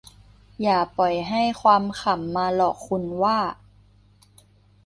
[0.61, 3.37] อย่าปล่อยให้ความขำมาหลอกคุณว่า